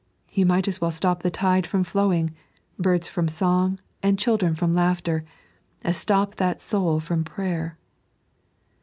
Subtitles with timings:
[0.33, 2.33] You might as well stop the tide from flowing,
[2.79, 5.25] birds from song, and children from laughter,
[5.83, 7.77] as stop that soul from prayer.